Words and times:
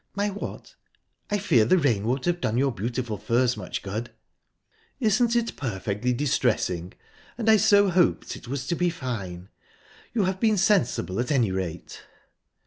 "My 0.15 0.31
what?...I 0.31 1.37
fear 1.37 1.63
the 1.63 1.77
rain 1.77 2.05
won't 2.07 2.25
have 2.25 2.41
done 2.41 2.57
your 2.57 2.71
beautiful 2.71 3.19
furs 3.19 3.55
much 3.55 3.83
good." 3.83 4.09
"Isn't 4.99 5.35
it 5.35 5.55
perfectly 5.55 6.11
distressing? 6.11 6.93
And 7.37 7.47
I 7.47 7.57
so 7.57 7.87
hoped 7.87 8.35
it 8.35 8.47
was 8.47 8.65
to 8.65 8.75
be 8.75 8.89
fine. 8.89 9.49
You 10.11 10.23
have 10.23 10.39
been 10.39 10.57
sensible, 10.57 11.19
at 11.19 11.31
any 11.31 11.51
rate." 11.51 12.01